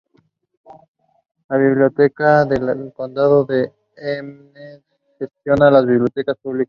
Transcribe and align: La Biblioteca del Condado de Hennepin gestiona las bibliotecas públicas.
La 1.47 1.57
Biblioteca 1.57 2.43
del 2.45 2.91
Condado 2.95 3.45
de 3.45 3.71
Hennepin 3.97 4.83
gestiona 5.19 5.69
las 5.69 5.85
bibliotecas 5.85 6.35
públicas. 6.41 6.59